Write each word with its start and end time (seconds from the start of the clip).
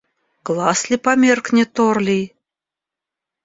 Глаз 0.45 0.79
ли 0.89 0.97
померкнет 1.05 1.73
орлий? 1.87 2.25